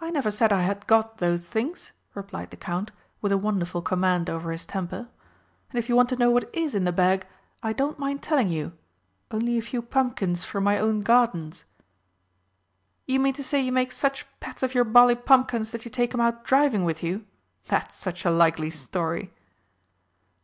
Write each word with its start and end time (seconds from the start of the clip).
"I 0.00 0.10
never 0.10 0.30
said 0.30 0.52
I 0.52 0.62
had 0.62 0.86
got 0.86 1.18
those 1.18 1.44
things," 1.44 1.90
replied 2.14 2.50
the 2.52 2.56
Count, 2.56 2.92
with 3.20 3.32
a 3.32 3.36
wonderful 3.36 3.82
command 3.82 4.30
over 4.30 4.52
his 4.52 4.64
temper. 4.64 5.08
"And 5.70 5.76
if 5.76 5.88
you 5.88 5.96
want 5.96 6.08
to 6.10 6.16
know 6.16 6.30
what 6.30 6.48
is 6.54 6.72
in 6.76 6.84
the 6.84 6.92
bag, 6.92 7.26
I 7.60 7.72
don't 7.72 7.98
mind 7.98 8.22
telling 8.22 8.48
you 8.48 8.74
only 9.32 9.58
a 9.58 9.62
few 9.62 9.82
pumpkins 9.82 10.44
from 10.44 10.62
my 10.62 10.78
own 10.78 11.00
gardens." 11.00 11.64
"You 13.06 13.18
mean 13.18 13.34
to 13.34 13.42
say 13.42 13.60
you 13.60 13.72
make 13.72 13.90
such 13.90 14.24
pets 14.38 14.62
of 14.62 14.72
your 14.72 14.84
bally 14.84 15.16
pumpkins 15.16 15.72
that 15.72 15.84
you 15.84 15.90
take 15.90 16.14
'em 16.14 16.20
out 16.20 16.44
driving 16.44 16.84
with 16.84 17.02
you? 17.02 17.26
That's 17.66 17.96
such 17.96 18.24
a 18.24 18.30
likely 18.30 18.70
story!" 18.70 19.32